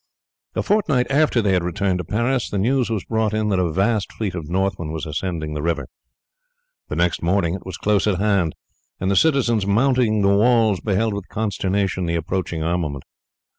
A 0.55 0.63
fortnight 0.63 1.05
after 1.11 1.43
they 1.43 1.53
had 1.53 1.63
returned 1.63 1.99
to 1.99 2.03
Paris 2.03 2.49
the 2.49 2.57
news 2.57 2.89
was 2.89 3.05
brought 3.05 3.35
in 3.35 3.49
that 3.49 3.59
a 3.59 3.71
vast 3.71 4.11
fleet 4.13 4.33
of 4.33 4.49
Northmen 4.49 4.91
was 4.91 5.05
ascending 5.05 5.53
the 5.53 5.61
river. 5.61 5.89
The 6.87 6.95
next 6.95 7.21
morning 7.21 7.53
it 7.53 7.67
was 7.67 7.77
close 7.77 8.07
at 8.07 8.17
hand, 8.17 8.55
and 8.99 9.11
the 9.11 9.15
citizens 9.15 9.67
mounting 9.67 10.23
the 10.23 10.35
walls 10.35 10.79
beheld 10.79 11.13
with 11.13 11.27
consternation 11.29 12.07
the 12.07 12.15
approaching 12.15 12.63
armament. 12.63 13.03